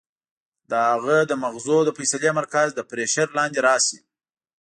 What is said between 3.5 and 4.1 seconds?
راشي